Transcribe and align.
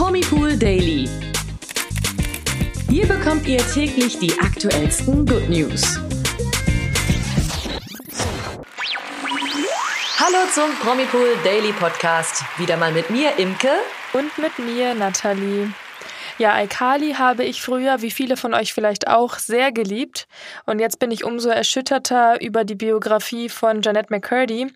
Promipool 0.00 0.56
Daily. 0.56 1.06
Hier 2.88 3.06
bekommt 3.06 3.46
ihr 3.46 3.58
täglich 3.58 4.18
die 4.18 4.32
aktuellsten 4.40 5.26
Good 5.26 5.50
News. 5.50 6.00
Hallo 10.18 10.38
zum 10.54 10.74
Promipool 10.82 11.36
Daily 11.44 11.72
Podcast. 11.72 12.42
Wieder 12.56 12.78
mal 12.78 12.92
mit 12.92 13.10
mir, 13.10 13.38
Imke. 13.38 13.68
Und 14.14 14.38
mit 14.38 14.58
mir, 14.58 14.94
Nathalie. 14.94 15.70
Ja, 16.40 16.54
Alkali 16.54 17.16
habe 17.18 17.44
ich 17.44 17.60
früher, 17.60 18.00
wie 18.00 18.10
viele 18.10 18.38
von 18.38 18.54
euch 18.54 18.72
vielleicht 18.72 19.08
auch, 19.08 19.38
sehr 19.38 19.72
geliebt. 19.72 20.26
Und 20.64 20.78
jetzt 20.78 20.98
bin 20.98 21.10
ich 21.10 21.22
umso 21.22 21.50
erschütterter 21.50 22.40
über 22.40 22.64
die 22.64 22.76
Biografie 22.76 23.50
von 23.50 23.82
Jeanette 23.82 24.06
McCurdy. 24.08 24.68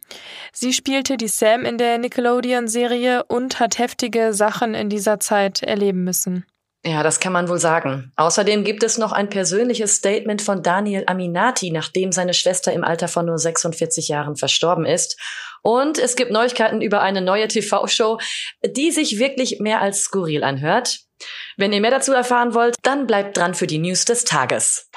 Sie 0.53 0.75
spielte 0.75 1.17
die 1.17 1.27
Sam 1.27 1.65
in 1.65 1.79
der 1.79 1.97
Nickelodeon-Serie 1.97 3.25
und 3.29 3.61
hat 3.61 3.79
heftige 3.79 4.35
Sachen 4.35 4.75
in 4.75 4.91
dieser 4.91 5.21
Zeit 5.21 5.63
erleben 5.63 6.05
müssen. 6.05 6.45
Ja, 6.85 7.03
das 7.03 7.19
kann 7.19 7.33
man 7.33 7.49
wohl 7.49 7.59
sagen. 7.59 8.13
Außerdem 8.17 8.63
gibt 8.63 8.83
es 8.83 8.99
noch 8.99 9.13
ein 9.13 9.31
persönliches 9.31 9.95
Statement 9.95 10.43
von 10.43 10.63
Daniel 10.63 11.05
Aminati, 11.07 11.71
nachdem 11.71 12.13
seine 12.13 12.35
Schwester 12.35 12.75
im 12.75 12.85
Alter 12.85 13.09
von 13.09 13.25
nur 13.25 13.39
46 13.39 14.09
Jahren 14.09 14.37
verstorben 14.37 14.85
ist. 14.85 15.19
Und 15.63 15.97
es 15.97 16.15
gibt 16.15 16.31
Neuigkeiten 16.31 16.83
über 16.83 17.01
eine 17.01 17.23
neue 17.23 17.49
TV-Show, 17.49 18.19
die 18.67 18.91
sich 18.91 19.19
wirklich 19.19 19.61
mehr 19.61 19.81
als 19.81 20.03
skurril 20.03 20.45
anhört. 20.45 21.04
Wenn 21.57 21.73
ihr 21.73 21.81
mehr 21.81 21.91
dazu 21.91 22.13
erfahren 22.13 22.55
wollt, 22.55 22.77
dann 22.83 23.07
bleibt 23.07 23.37
dran 23.37 23.55
für 23.55 23.67
die 23.67 23.79
News 23.79 24.05
des 24.05 24.25
Tages. 24.25 24.91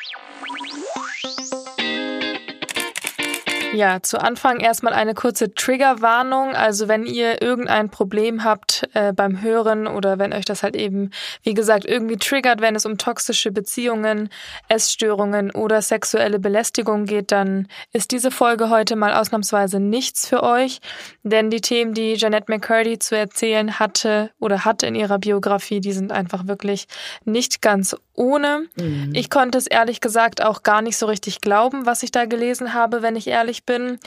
Ja, 3.78 4.02
zu 4.02 4.20
Anfang 4.20 4.60
erstmal 4.60 4.94
eine 4.94 5.14
kurze 5.14 5.54
Triggerwarnung. 5.54 6.56
Also 6.56 6.88
wenn 6.88 7.06
ihr 7.06 7.44
irgendein 7.44 7.92
Problem 7.92 8.44
habt 8.44 8.90
äh, 8.94 9.14
beim 9.14 9.44
Hören 9.44 9.86
oder 9.86 10.18
wenn 10.18 10.34
euch 10.34 10.46
das 10.46 10.64
halt 10.64 10.76
eben, 10.76 11.12
wie 11.44 11.54
gesagt, 11.54 11.86
irgendwie 11.86 12.18
triggert, 12.18 12.60
wenn 12.60 12.76
es 12.76 12.88
um 12.88 12.98
toxische 12.98 13.52
Beziehungen, 13.52 14.30
Essstörungen 14.68 15.52
oder 15.52 15.84
sexuelle 15.84 16.40
Belästigung 16.40 17.06
geht, 17.06 17.32
dann 17.32 17.68
ist 17.94 18.10
diese 18.10 18.32
Folge 18.32 18.72
heute 18.72 18.96
mal 18.96 19.14
ausnahmsweise 19.14 19.80
nichts 19.80 20.28
für 20.28 20.42
euch. 20.42 20.80
Denn 21.22 21.52
die 21.52 21.62
Themen, 21.62 21.94
die 21.94 22.16
Jeanette 22.16 22.52
McCurdy 22.52 22.98
zu 22.98 23.16
erzählen 23.16 23.78
hatte 23.78 24.32
oder 24.40 24.66
hat 24.66 24.82
in 24.82 24.96
ihrer 24.96 25.20
Biografie, 25.20 25.82
die 25.82 25.94
sind 25.94 26.12
einfach 26.12 26.48
wirklich 26.48 26.88
nicht 27.26 27.62
ganz 27.62 27.96
ohne. 28.18 28.66
Mhm. 28.76 29.12
Ich 29.14 29.30
konnte 29.30 29.58
es 29.58 29.68
ehrlich 29.68 30.02
gesagt 30.02 30.44
auch 30.44 30.64
gar 30.64 30.82
nicht 30.82 30.98
so 30.98 31.06
richtig 31.06 31.40
glauben, 31.40 31.86
was 31.86 32.04
ich 32.04 32.12
da 32.12 32.26
gelesen 32.26 32.74
habe, 32.74 33.02
wenn 33.02 33.16
ich 33.16 33.28
ehrlich 33.28 33.64
bin. 33.64 34.00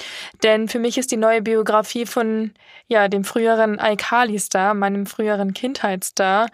Denn 0.42 0.68
für 0.68 0.78
mich 0.78 0.98
ist 0.98 1.12
die 1.12 1.16
neue 1.16 1.40
Biografie 1.40 2.04
von 2.04 2.52
ja, 2.88 3.08
dem 3.08 3.24
früheren 3.24 3.78
Alkali-Star, 3.78 4.74
meinem 4.74 5.06
früheren 5.06 5.54
Kindheitsstar, 5.54 6.48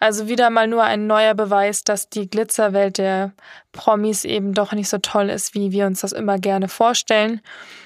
also 0.00 0.26
wieder 0.26 0.50
mal 0.50 0.66
nur 0.66 0.82
ein 0.82 1.06
neuer 1.06 1.34
Beweis, 1.34 1.84
dass 1.84 2.10
die 2.10 2.28
Glitzerwelt 2.28 2.98
der 2.98 3.32
Promis 3.70 4.24
eben 4.24 4.52
doch 4.52 4.72
nicht 4.72 4.88
so 4.88 4.98
toll 4.98 5.30
ist, 5.30 5.54
wie 5.54 5.70
wir 5.70 5.86
uns 5.86 6.00
das 6.00 6.12
immer 6.12 6.38
gerne 6.38 6.68
vorstellen. 6.68 7.40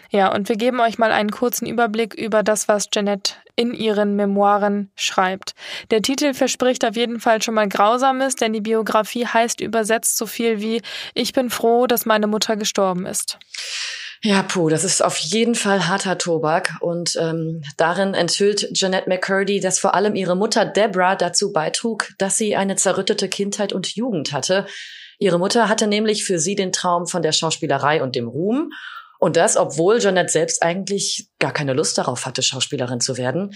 Ja, 0.09 0.35
und 0.35 0.49
wir 0.49 0.57
geben 0.57 0.81
euch 0.81 0.99
mal 0.99 1.13
einen 1.13 1.31
kurzen 1.31 1.67
Überblick 1.67 2.15
über 2.15 2.43
das, 2.43 2.69
was 2.69 2.89
Jeanette 2.91 3.35
in 3.61 3.75
ihren 3.75 4.17
Memoiren 4.17 4.91
schreibt. 4.97 5.55
Der 5.91 6.01
Titel 6.01 6.33
verspricht 6.33 6.83
auf 6.87 6.97
jeden 6.97 7.21
Fall 7.21 7.43
schon 7.43 7.53
mal 7.53 7.69
Grausames, 7.69 8.35
denn 8.37 8.55
die 8.55 8.63
Biografie 8.63 9.27
heißt 9.27 9.61
übersetzt 9.61 10.17
so 10.17 10.27
viel 10.27 10.63
wie 10.63 10.81
Ich 11.13 11.35
bin 11.35 11.51
froh, 11.51 11.87
dass 11.87 12.07
meine 12.07 12.27
Mutter 12.27 12.57
gestorben 12.57 13.05
ist. 13.05 13.39
Ja, 14.23 14.43
puh, 14.43 14.71
das 14.71 14.85
ist 14.85 15.03
auf 15.03 15.19
jeden 15.19 15.55
Fall 15.55 15.89
harter 15.89 16.17
Tobak. 16.17 16.77
Und 16.81 17.17
ähm, 17.21 17.63
darin 17.77 18.15
enthüllt 18.15 18.73
Jeanette 18.73 19.09
McCurdy, 19.09 19.61
dass 19.61 19.79
vor 19.79 19.95
allem 19.95 20.15
ihre 20.15 20.37
Mutter 20.37 20.65
Deborah 20.65 21.17
dazu 21.17 21.53
beitrug, 21.53 22.09
dass 22.17 22.39
sie 22.39 22.57
eine 22.57 22.77
zerrüttete 22.77 23.29
Kindheit 23.29 23.75
und 23.75 23.95
Jugend 23.95 24.33
hatte. 24.33 24.67
Ihre 25.19 25.39
Mutter 25.39 25.69
hatte 25.69 25.87
nämlich 25.87 26.25
für 26.25 26.39
sie 26.39 26.55
den 26.55 26.73
Traum 26.73 27.07
von 27.07 27.21
der 27.21 27.33
Schauspielerei 27.33 28.03
und 28.03 28.17
dem 28.17 28.27
Ruhm. 28.27 28.73
Und 29.21 29.37
das, 29.37 29.57
obwohl 29.57 30.01
Jeanette 30.01 30.33
selbst 30.33 30.63
eigentlich 30.63 31.29
gar 31.39 31.53
keine 31.53 31.75
Lust 31.75 31.97
darauf 31.99 32.27
hatte, 32.27 32.43
Schauspielerin 32.43 33.01
zu 33.01 33.19
werden. 33.19 33.55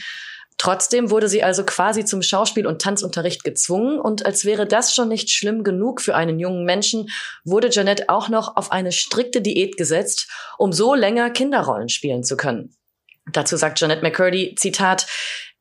Trotzdem 0.58 1.10
wurde 1.10 1.28
sie 1.28 1.42
also 1.42 1.64
quasi 1.64 2.04
zum 2.04 2.22
Schauspiel- 2.22 2.66
und 2.66 2.80
Tanzunterricht 2.80 3.42
gezwungen 3.42 3.98
und 3.98 4.24
als 4.24 4.44
wäre 4.44 4.66
das 4.66 4.94
schon 4.94 5.08
nicht 5.08 5.30
schlimm 5.30 5.64
genug 5.64 6.00
für 6.00 6.14
einen 6.14 6.38
jungen 6.38 6.64
Menschen, 6.64 7.08
wurde 7.44 7.70
Jeanette 7.70 8.08
auch 8.08 8.28
noch 8.28 8.56
auf 8.56 8.70
eine 8.70 8.92
strikte 8.92 9.42
Diät 9.42 9.76
gesetzt, 9.76 10.28
um 10.56 10.72
so 10.72 10.94
länger 10.94 11.30
Kinderrollen 11.30 11.88
spielen 11.88 12.22
zu 12.22 12.36
können. 12.36 12.76
Dazu 13.32 13.56
sagt 13.56 13.78
Jeanette 13.78 14.02
McCurdy, 14.02 14.54
Zitat, 14.54 15.06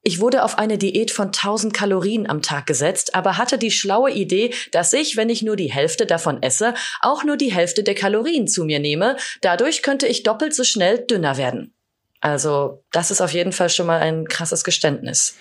ich 0.03 0.19
wurde 0.19 0.43
auf 0.43 0.57
eine 0.57 0.77
Diät 0.77 1.11
von 1.11 1.27
1000 1.27 1.73
Kalorien 1.73 2.29
am 2.29 2.41
Tag 2.41 2.65
gesetzt, 2.65 3.15
aber 3.15 3.37
hatte 3.37 3.57
die 3.57 3.71
schlaue 3.71 4.11
Idee, 4.11 4.53
dass 4.71 4.91
ich, 4.91 5.15
wenn 5.15 5.29
ich 5.29 5.41
nur 5.41 5.55
die 5.55 5.71
Hälfte 5.71 6.05
davon 6.05 6.43
esse, 6.43 6.73
auch 7.01 7.23
nur 7.23 7.37
die 7.37 7.53
Hälfte 7.53 7.83
der 7.83 7.95
Kalorien 7.95 8.47
zu 8.47 8.65
mir 8.65 8.79
nehme. 8.79 9.15
Dadurch 9.41 9.81
könnte 9.81 10.05
ich 10.05 10.23
doppelt 10.23 10.53
so 10.53 10.65
schnell 10.65 10.99
dünner 10.99 11.37
werden. 11.37 11.73
Also 12.19 12.83
das 12.91 13.11
ist 13.11 13.21
auf 13.21 13.33
jeden 13.33 13.53
Fall 13.53 13.69
schon 13.69 13.87
mal 13.87 13.99
ein 13.99 14.27
krasses 14.27 14.65
Geständnis. 14.65 15.37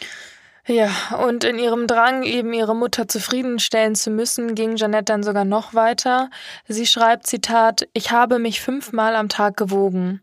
Ja, 0.66 0.90
und 1.26 1.42
in 1.42 1.58
ihrem 1.58 1.88
Drang, 1.88 2.22
eben 2.22 2.52
ihre 2.52 2.76
Mutter 2.76 3.08
zufriedenstellen 3.08 3.96
zu 3.96 4.10
müssen, 4.10 4.54
ging 4.54 4.76
Janette 4.76 5.06
dann 5.06 5.24
sogar 5.24 5.44
noch 5.44 5.74
weiter. 5.74 6.30
Sie 6.68 6.86
schreibt, 6.86 7.26
Zitat, 7.26 7.88
ich 7.94 8.12
habe 8.12 8.38
mich 8.38 8.60
fünfmal 8.60 9.16
am 9.16 9.28
Tag 9.28 9.56
gewogen. 9.56 10.22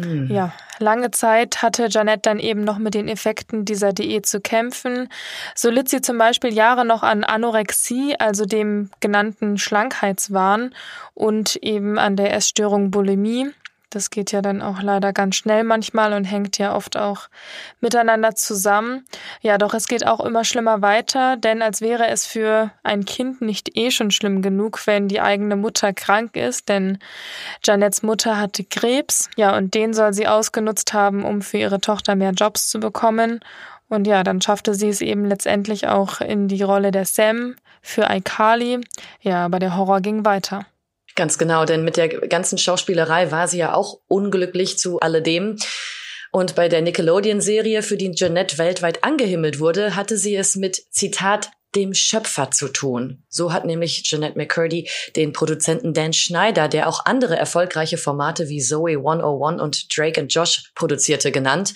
Hm. 0.00 0.28
Ja, 0.30 0.52
lange 0.78 1.10
Zeit 1.10 1.62
hatte 1.62 1.88
Janette 1.88 2.22
dann 2.22 2.38
eben 2.38 2.64
noch 2.64 2.78
mit 2.78 2.94
den 2.94 3.08
Effekten 3.08 3.64
dieser 3.64 3.92
Diät 3.92 4.26
zu 4.26 4.40
kämpfen. 4.40 5.08
So 5.54 5.70
litt 5.70 5.88
sie 5.88 6.00
zum 6.00 6.18
Beispiel 6.18 6.52
Jahre 6.52 6.84
noch 6.84 7.02
an 7.02 7.22
Anorexie, 7.24 8.16
also 8.18 8.44
dem 8.44 8.90
genannten 9.00 9.58
Schlankheitswahn 9.58 10.74
und 11.14 11.56
eben 11.56 11.98
an 11.98 12.16
der 12.16 12.34
Essstörung 12.34 12.90
Bulimie. 12.90 13.50
Das 13.94 14.10
geht 14.10 14.32
ja 14.32 14.42
dann 14.42 14.60
auch 14.60 14.82
leider 14.82 15.12
ganz 15.12 15.36
schnell 15.36 15.62
manchmal 15.62 16.14
und 16.14 16.24
hängt 16.24 16.58
ja 16.58 16.74
oft 16.74 16.96
auch 16.96 17.28
miteinander 17.80 18.34
zusammen. 18.34 19.04
Ja, 19.40 19.56
doch 19.56 19.72
es 19.72 19.86
geht 19.86 20.04
auch 20.04 20.18
immer 20.18 20.44
schlimmer 20.44 20.82
weiter, 20.82 21.36
denn 21.36 21.62
als 21.62 21.80
wäre 21.80 22.08
es 22.08 22.26
für 22.26 22.72
ein 22.82 23.04
Kind 23.04 23.40
nicht 23.40 23.76
eh 23.76 23.92
schon 23.92 24.10
schlimm 24.10 24.42
genug, 24.42 24.84
wenn 24.86 25.06
die 25.06 25.20
eigene 25.20 25.54
Mutter 25.54 25.92
krank 25.92 26.36
ist, 26.36 26.68
denn 26.68 26.98
Janets 27.62 28.02
Mutter 28.02 28.36
hatte 28.36 28.64
Krebs. 28.64 29.30
Ja, 29.36 29.56
und 29.56 29.74
den 29.74 29.94
soll 29.94 30.12
sie 30.12 30.26
ausgenutzt 30.26 30.92
haben, 30.92 31.24
um 31.24 31.40
für 31.40 31.58
ihre 31.58 31.80
Tochter 31.80 32.16
mehr 32.16 32.32
Jobs 32.32 32.68
zu 32.68 32.80
bekommen. 32.80 33.38
Und 33.88 34.08
ja, 34.08 34.24
dann 34.24 34.40
schaffte 34.40 34.74
sie 34.74 34.88
es 34.88 35.02
eben 35.02 35.24
letztendlich 35.24 35.86
auch 35.86 36.20
in 36.20 36.48
die 36.48 36.62
Rolle 36.62 36.90
der 36.90 37.04
Sam 37.04 37.54
für 37.80 38.10
Aikali. 38.10 38.80
Ja, 39.20 39.44
aber 39.44 39.60
der 39.60 39.76
Horror 39.76 40.00
ging 40.00 40.24
weiter. 40.24 40.66
Ganz 41.14 41.38
genau, 41.38 41.64
denn 41.64 41.84
mit 41.84 41.96
der 41.96 42.08
ganzen 42.08 42.58
Schauspielerei 42.58 43.30
war 43.30 43.46
sie 43.46 43.58
ja 43.58 43.74
auch 43.74 44.00
unglücklich 44.08 44.78
zu 44.78 44.98
alledem. 45.00 45.56
Und 46.32 46.56
bei 46.56 46.68
der 46.68 46.82
Nickelodeon-Serie, 46.82 47.82
für 47.82 47.96
die 47.96 48.10
Jeanette 48.10 48.58
weltweit 48.58 49.04
angehimmelt 49.04 49.60
wurde, 49.60 49.94
hatte 49.94 50.18
sie 50.18 50.34
es 50.34 50.56
mit, 50.56 50.82
Zitat, 50.90 51.50
dem 51.76 51.94
Schöpfer 51.94 52.50
zu 52.50 52.68
tun. 52.68 53.22
So 53.28 53.52
hat 53.52 53.64
nämlich 53.64 54.02
Jeanette 54.02 54.36
McCurdy 54.36 54.88
den 55.16 55.32
Produzenten 55.32 55.92
Dan 55.92 56.12
Schneider, 56.12 56.68
der 56.68 56.88
auch 56.88 57.04
andere 57.04 57.36
erfolgreiche 57.36 57.98
Formate 57.98 58.48
wie 58.48 58.60
Zoe 58.60 58.96
101 58.96 59.60
und 59.60 59.96
Drake 59.96 60.20
and 60.20 60.32
Josh 60.32 60.70
produzierte, 60.74 61.32
genannt. 61.32 61.74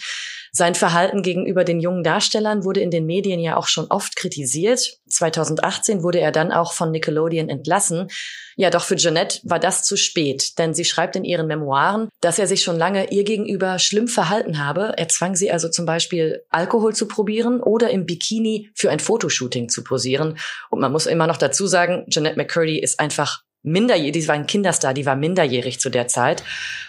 Sein 0.59 0.75
Verhalten 0.75 1.23
gegenüber 1.23 1.63
den 1.63 1.79
jungen 1.79 2.03
Darstellern 2.03 2.65
wurde 2.65 2.81
in 2.81 2.91
den 2.91 3.07
Medien 3.07 3.39
ja 3.39 3.57
auch 3.57 3.69
schon 3.69 3.87
oft 3.91 4.17
kritisiert. 4.17 4.99
2018 5.09 6.03
wurde 6.03 6.19
er 6.19 6.33
dann 6.33 6.51
auch 6.51 6.73
von 6.73 6.91
Nickelodeon 6.91 7.49
entlassen. 7.49 8.09
Ja, 8.57 8.71
doch 8.71 8.83
für 8.83 8.97
Jeanette 8.97 9.39
war 9.45 9.61
das 9.61 9.85
zu 9.85 9.97
spät, 9.97 10.59
denn 10.59 10.75
sie 10.75 10.85
schreibt 10.85 11.15
in 11.15 11.23
ihren 11.23 11.47
Memoiren, 11.47 12.09
dass 12.21 12.41
er 12.41 12.49
sich 12.49 12.65
schon 12.65 12.77
lange 12.77 13.13
ihr 13.13 13.23
gegenüber 13.23 13.79
schlimm 13.79 14.09
verhalten 14.09 14.59
habe. 14.59 14.95
Er 14.97 15.07
zwang 15.07 15.37
sie 15.37 15.53
also 15.53 15.69
zum 15.69 15.87
Beispiel 15.87 16.43
Alkohol 16.51 16.93
zu 16.93 17.07
probieren 17.07 17.61
oder 17.61 17.91
im 17.91 18.05
Bikini 18.05 18.73
für 18.75 18.91
ein 18.91 18.99
Fotoshooting 18.99 19.69
zu 19.69 19.85
posieren. 19.85 20.39
Und 20.71 20.81
man 20.81 20.91
muss 20.91 21.07
immer 21.07 21.29
noch 21.29 21.37
dazu 21.37 21.69
sagen, 21.69 22.05
Jeanette 22.11 22.37
McCurdy 22.37 22.81
ist 22.81 22.99
einfach 22.99 23.45
minderjährig, 23.69 24.13
die 24.23 24.29
war 24.29 24.35
ein 24.35 24.47
Kinderstar, 24.47 24.95
die 24.95 25.07
war 25.07 25.17
minderjährig 25.17 25.81
zu 25.81 25.91
der 25.91 26.09
Zeit. 26.09 26.43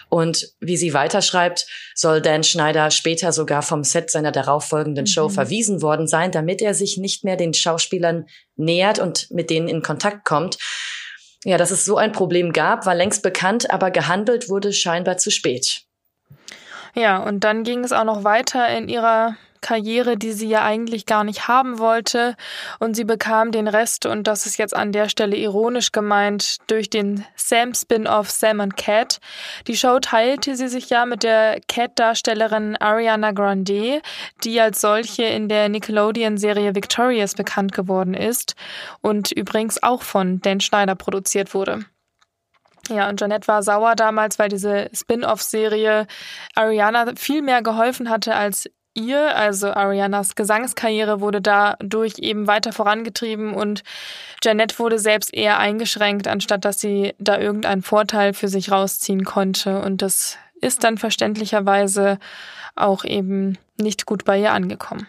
Und 0.08 0.54
wie 0.58 0.76
sie 0.76 0.92
weiterschreibt, 0.92 1.66
soll 1.94 2.20
Dan 2.20 2.42
Schneider 2.42 2.90
später 2.90 3.32
sogar 3.32 3.62
vom 3.62 3.84
Set 3.84 4.10
seiner 4.10 4.32
darauffolgenden 4.32 5.06
Show 5.06 5.28
mhm. 5.28 5.32
verwiesen 5.34 5.82
worden 5.82 6.08
sein, 6.08 6.32
damit 6.32 6.60
er 6.60 6.74
sich 6.74 6.96
nicht 6.96 7.22
mehr 7.22 7.36
den 7.36 7.54
Schauspielern 7.54 8.26
nähert 8.56 8.98
und 8.98 9.30
mit 9.30 9.50
denen 9.50 9.68
in 9.68 9.82
Kontakt 9.82 10.24
kommt. 10.24 10.58
Ja, 11.44 11.56
dass 11.56 11.70
es 11.70 11.84
so 11.84 11.96
ein 11.96 12.12
Problem 12.12 12.52
gab, 12.52 12.86
war 12.86 12.94
längst 12.94 13.22
bekannt, 13.22 13.70
aber 13.70 13.90
gehandelt 13.90 14.48
wurde 14.48 14.72
scheinbar 14.72 15.16
zu 15.16 15.30
spät. 15.30 15.82
Ja, 16.94 17.18
und 17.18 17.44
dann 17.44 17.62
ging 17.62 17.84
es 17.84 17.92
auch 17.92 18.04
noch 18.04 18.24
weiter 18.24 18.68
in 18.76 18.88
ihrer 18.88 19.36
Karriere, 19.60 20.16
die 20.16 20.32
sie 20.32 20.48
ja 20.48 20.64
eigentlich 20.64 21.06
gar 21.06 21.24
nicht 21.24 21.48
haben 21.48 21.78
wollte. 21.78 22.36
Und 22.78 22.94
sie 22.94 23.04
bekam 23.04 23.52
den 23.52 23.68
Rest, 23.68 24.06
und 24.06 24.26
das 24.26 24.46
ist 24.46 24.56
jetzt 24.58 24.74
an 24.74 24.92
der 24.92 25.08
Stelle 25.08 25.36
ironisch 25.36 25.92
gemeint, 25.92 26.58
durch 26.68 26.90
den 26.90 27.24
Sam-Spin-off 27.36 28.30
Sam 28.30 28.60
and 28.60 28.76
Cat. 28.76 29.20
Die 29.66 29.76
Show 29.76 29.98
teilte 30.00 30.56
sie 30.56 30.68
sich 30.68 30.90
ja 30.90 31.06
mit 31.06 31.22
der 31.22 31.60
Cat-Darstellerin 31.68 32.76
Ariana 32.76 33.32
Grande, 33.32 34.02
die 34.44 34.60
als 34.60 34.80
solche 34.80 35.24
in 35.24 35.48
der 35.48 35.68
Nickelodeon-Serie 35.68 36.74
Victorious 36.74 37.34
bekannt 37.34 37.72
geworden 37.72 38.14
ist 38.14 38.54
und 39.00 39.32
übrigens 39.32 39.82
auch 39.82 40.02
von 40.02 40.40
Dan 40.40 40.60
Schneider 40.60 40.94
produziert 40.94 41.54
wurde. 41.54 41.84
Ja, 42.88 43.08
und 43.08 43.20
Jeanette 43.20 43.46
war 43.46 43.62
sauer 43.62 43.94
damals, 43.94 44.38
weil 44.38 44.48
diese 44.48 44.90
Spin-off-Serie 44.92 46.06
Ariana 46.56 47.12
viel 47.16 47.40
mehr 47.42 47.62
geholfen 47.62 48.10
hatte 48.10 48.34
als 48.34 48.68
ihr. 48.94 49.36
Also 49.36 49.72
Arianas 49.72 50.34
Gesangskarriere 50.34 51.20
wurde 51.20 51.40
dadurch 51.40 52.18
eben 52.18 52.46
weiter 52.46 52.72
vorangetrieben 52.72 53.54
und 53.54 53.82
Jeanette 54.42 54.78
wurde 54.78 54.98
selbst 54.98 55.32
eher 55.32 55.58
eingeschränkt, 55.58 56.28
anstatt 56.28 56.64
dass 56.64 56.80
sie 56.80 57.14
da 57.18 57.38
irgendeinen 57.38 57.82
Vorteil 57.82 58.34
für 58.34 58.48
sich 58.48 58.70
rausziehen 58.70 59.24
konnte. 59.24 59.80
Und 59.80 60.02
das 60.02 60.36
ist 60.60 60.84
dann 60.84 60.98
verständlicherweise 60.98 62.18
auch 62.76 63.04
eben 63.04 63.58
nicht 63.76 64.06
gut 64.06 64.24
bei 64.24 64.38
ihr 64.38 64.52
angekommen. 64.52 65.06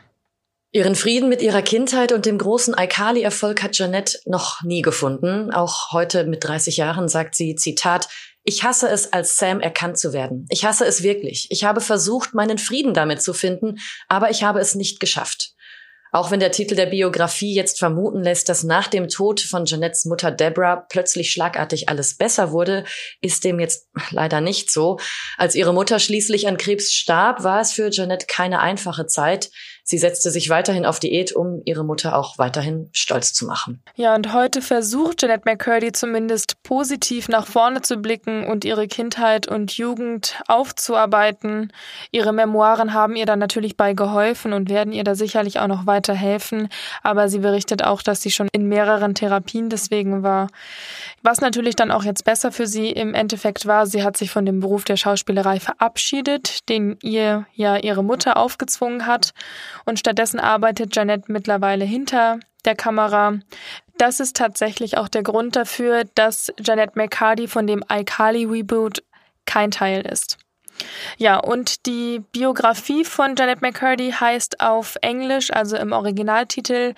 Ihren 0.74 0.96
Frieden 0.96 1.28
mit 1.28 1.42
ihrer 1.42 1.62
Kindheit 1.62 2.14
und 2.14 2.26
dem 2.26 2.38
großen 2.38 2.74
Aikali-Erfolg 2.74 3.62
hat 3.62 3.74
Jeanette 3.74 4.20
noch 4.26 4.64
nie 4.64 4.82
gefunden. 4.82 5.52
Auch 5.52 5.92
heute 5.92 6.24
mit 6.24 6.46
30 6.46 6.78
Jahren 6.78 7.10
sagt 7.10 7.36
sie, 7.36 7.56
Zitat, 7.56 8.08
ich 8.44 8.64
hasse 8.64 8.90
es, 8.90 9.14
als 9.14 9.38
Sam 9.38 9.60
erkannt 9.60 10.00
zu 10.00 10.14
werden. 10.14 10.48
Ich 10.50 10.66
hasse 10.66 10.86
es 10.86 11.04
wirklich. 11.04 11.48
Ich 11.50 11.64
habe 11.64 11.82
versucht, 11.82 12.34
meinen 12.34 12.58
Frieden 12.58 12.94
damit 12.94 13.22
zu 13.22 13.34
finden, 13.34 13.80
aber 14.08 14.30
ich 14.30 14.44
habe 14.44 14.60
es 14.60 14.76
nicht 14.76 15.00
geschafft. 15.00 15.54
Auch 16.14 16.30
wenn 16.30 16.42
der 16.42 16.52
Titel 16.52 16.76
der 16.76 16.88
Biografie 16.88 17.54
jetzt 17.56 17.80
vermuten 17.80 18.22
lässt, 18.22 18.50
dass 18.50 18.64
nach 18.64 18.90
dem 18.90 19.08
Tod 19.08 19.40
von 19.40 19.64
Jeanettes 19.64 20.04
Mutter 20.04 20.30
Deborah 20.30 20.76
plötzlich 20.76 21.32
schlagartig 21.32 21.88
alles 21.88 22.18
besser 22.18 22.52
wurde, 22.52 22.84
ist 23.22 23.46
dem 23.46 23.62
jetzt 23.62 23.88
leider 24.10 24.42
nicht 24.42 24.72
so. 24.72 25.00
Als 25.38 25.56
ihre 25.56 25.74
Mutter 25.74 26.00
schließlich 26.00 26.50
an 26.50 26.58
Krebs 26.58 26.92
starb, 26.92 27.44
war 27.44 27.62
es 27.62 27.72
für 27.72 27.90
Jeanette 27.92 28.26
keine 28.28 28.60
einfache 28.60 29.08
Zeit. 29.08 29.52
Sie 29.92 29.98
setzte 29.98 30.32
sich 30.32 30.50
weiterhin 30.50 30.86
auf 30.86 31.02
Diät, 31.02 31.34
um 31.34 31.62
ihre 31.66 31.84
Mutter 31.84 32.18
auch 32.18 32.38
weiterhin 32.38 32.90
stolz 32.94 33.34
zu 33.34 33.46
machen. 33.46 33.84
Ja, 33.96 34.16
und 34.16 34.32
heute 34.32 34.62
versucht 34.62 35.20
Jeanette 35.20 35.44
McCurdy 35.44 35.92
zumindest 35.92 36.64
positiv 36.64 37.28
nach 37.28 37.46
vorne 37.46 37.82
zu 37.82 37.98
blicken 37.98 38.46
und 38.46 38.64
ihre 38.64 38.88
Kindheit 38.88 39.50
und 39.50 39.74
Jugend 39.74 40.40
aufzuarbeiten. 40.48 41.74
Ihre 42.10 42.32
Memoiren 42.32 42.94
haben 42.94 43.18
ihr 43.18 43.26
dann 43.26 43.40
natürlich 43.40 43.76
bei 43.76 43.92
geholfen 43.92 44.54
und 44.54 44.70
werden 44.70 44.94
ihr 44.94 45.04
da 45.04 45.14
sicherlich 45.14 45.60
auch 45.60 45.68
noch 45.68 45.86
weiter 45.86 46.14
helfen. 46.14 46.70
Aber 47.04 47.28
sie 47.28 47.40
berichtet 47.40 47.84
auch, 47.84 48.02
dass 48.02 48.22
sie 48.22 48.32
schon 48.32 48.48
in 48.54 48.70
mehreren 48.70 49.14
Therapien 49.14 49.70
deswegen 49.70 50.24
war. 50.24 50.48
Was 51.22 51.42
natürlich 51.42 51.76
dann 51.76 51.92
auch 51.92 52.06
jetzt 52.06 52.24
besser 52.24 52.54
für 52.54 52.66
sie 52.66 52.92
im 52.92 53.14
Endeffekt 53.14 53.66
war, 53.66 53.86
sie 53.86 54.04
hat 54.04 54.16
sich 54.16 54.32
von 54.32 54.46
dem 54.46 54.62
Beruf 54.62 54.86
der 54.86 54.96
Schauspielerei 54.96 55.60
verabschiedet, 55.60 56.70
den 56.70 56.98
ihr 57.04 57.46
ja 57.56 57.76
ihre 57.76 58.06
Mutter 58.06 58.38
aufgezwungen 58.38 59.06
hat 59.06 59.34
und 59.86 60.00
stattdessen 60.00 60.40
arbeitet 60.40 60.96
Janet 60.96 61.30
mittlerweile 61.30 61.86
hinter 61.86 62.40
der 62.66 62.76
Kamera. 62.76 63.40
Das 63.98 64.20
ist 64.20 64.36
tatsächlich 64.36 64.98
auch 64.98 65.08
der 65.08 65.24
Grund 65.24 65.56
dafür, 65.56 66.04
dass 66.16 66.52
Janet 66.60 66.96
McCarty 66.96 67.48
von 67.48 67.68
dem 67.68 67.84
iCarly 67.92 68.46
Reboot 68.46 69.04
kein 69.46 69.72
Teil 69.72 70.02
ist. 70.02 70.38
Ja, 71.18 71.38
und 71.38 71.86
die 71.86 72.24
Biografie 72.32 73.06
von 73.06 73.36
Janet 73.36 73.62
McCurdy 73.62 74.12
heißt 74.12 74.62
auf 74.62 74.98
Englisch, 75.02 75.52
also 75.52 75.78
im 75.78 75.92
Originaltitel 75.92 76.94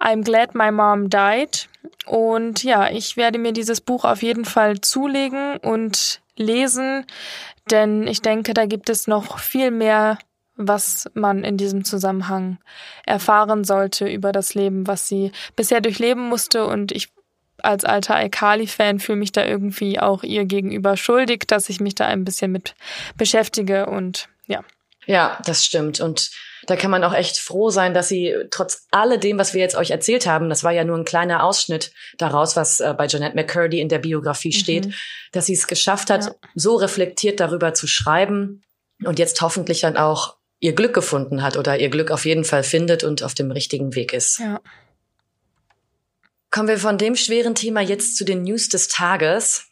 I'm 0.00 0.24
Glad 0.24 0.54
My 0.54 0.70
Mom 0.70 1.10
Died. 1.10 1.68
Und 2.06 2.62
ja, 2.62 2.90
ich 2.90 3.16
werde 3.16 3.38
mir 3.38 3.52
dieses 3.52 3.80
Buch 3.80 4.04
auf 4.04 4.22
jeden 4.22 4.44
Fall 4.44 4.80
zulegen 4.80 5.58
und 5.58 6.20
lesen, 6.36 7.04
denn 7.70 8.06
ich 8.06 8.22
denke, 8.22 8.54
da 8.54 8.66
gibt 8.66 8.88
es 8.90 9.06
noch 9.06 9.38
viel 9.38 9.70
mehr 9.70 10.18
was 10.56 11.08
man 11.14 11.44
in 11.44 11.56
diesem 11.56 11.84
Zusammenhang 11.84 12.58
erfahren 13.04 13.64
sollte 13.64 14.08
über 14.08 14.32
das 14.32 14.54
Leben, 14.54 14.86
was 14.86 15.08
sie 15.08 15.32
bisher 15.54 15.80
durchleben 15.80 16.28
musste. 16.28 16.66
Und 16.66 16.92
ich 16.92 17.12
als 17.62 17.84
alter 17.84 18.16
Alkali-Fan 18.16 19.00
fühle 19.00 19.18
mich 19.18 19.32
da 19.32 19.44
irgendwie 19.44 19.98
auch 19.98 20.22
ihr 20.22 20.44
gegenüber 20.44 20.96
schuldig, 20.96 21.44
dass 21.46 21.68
ich 21.68 21.80
mich 21.80 21.94
da 21.94 22.06
ein 22.06 22.24
bisschen 22.24 22.52
mit 22.52 22.74
beschäftige 23.16 23.86
und 23.86 24.28
ja. 24.46 24.62
Ja, 25.06 25.38
das 25.44 25.64
stimmt. 25.64 26.00
Und 26.00 26.30
da 26.66 26.74
kann 26.74 26.90
man 26.90 27.04
auch 27.04 27.14
echt 27.14 27.38
froh 27.38 27.70
sein, 27.70 27.94
dass 27.94 28.08
sie 28.08 28.34
trotz 28.50 28.86
alledem, 28.90 29.38
was 29.38 29.54
wir 29.54 29.60
jetzt 29.60 29.76
euch 29.76 29.90
erzählt 29.90 30.26
haben, 30.26 30.48
das 30.48 30.64
war 30.64 30.72
ja 30.72 30.84
nur 30.84 30.96
ein 30.96 31.04
kleiner 31.04 31.44
Ausschnitt 31.44 31.92
daraus, 32.18 32.56
was 32.56 32.80
äh, 32.80 32.92
bei 32.96 33.06
Jeanette 33.06 33.36
McCurdy 33.36 33.80
in 33.80 33.88
der 33.88 34.00
Biografie 34.00 34.48
mhm. 34.48 34.58
steht, 34.58 34.94
dass 35.32 35.46
sie 35.46 35.54
es 35.54 35.68
geschafft 35.68 36.10
hat, 36.10 36.24
ja. 36.24 36.34
so 36.54 36.74
reflektiert 36.74 37.38
darüber 37.38 37.72
zu 37.72 37.86
schreiben 37.86 38.64
und 39.04 39.18
jetzt 39.18 39.40
hoffentlich 39.42 39.80
dann 39.80 39.96
auch 39.96 40.36
ihr 40.66 40.74
Glück 40.74 40.94
gefunden 40.94 41.44
hat 41.44 41.56
oder 41.56 41.78
ihr 41.78 41.90
Glück 41.90 42.10
auf 42.10 42.24
jeden 42.24 42.42
Fall 42.42 42.64
findet 42.64 43.04
und 43.04 43.22
auf 43.22 43.34
dem 43.34 43.52
richtigen 43.52 43.94
Weg 43.94 44.12
ist. 44.12 44.40
Ja. 44.40 44.60
Kommen 46.50 46.66
wir 46.66 46.78
von 46.78 46.98
dem 46.98 47.14
schweren 47.14 47.54
Thema 47.54 47.80
jetzt 47.80 48.16
zu 48.16 48.24
den 48.24 48.42
News 48.42 48.68
des 48.68 48.88
Tages. 48.88 49.68